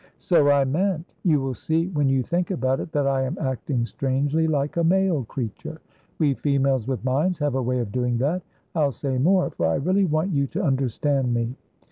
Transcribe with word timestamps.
"So 0.17 0.49
I 0.49 0.63
meant. 0.65 1.05
You 1.23 1.39
will 1.41 1.53
see, 1.53 1.89
when 1.89 2.09
you 2.09 2.23
think 2.23 2.49
about 2.49 2.79
it, 2.79 2.91
that 2.91 3.05
I 3.05 3.21
am 3.21 3.37
acting 3.39 3.85
strangely 3.85 4.47
like 4.47 4.75
a 4.75 4.83
male 4.83 5.25
creature. 5.25 5.79
We 6.17 6.33
females 6.33 6.87
with 6.87 7.05
minds 7.05 7.37
have 7.37 7.53
a 7.53 7.61
way 7.61 7.77
of 7.81 7.91
doing 7.91 8.17
that. 8.17 8.41
I'll 8.73 8.93
say 8.93 9.19
more, 9.19 9.51
for 9.51 9.67
I 9.67 9.75
really 9.75 10.05
want 10.05 10.31
you 10.31 10.47
to 10.47 10.63
understand 10.63 11.31
me. 11.31 11.55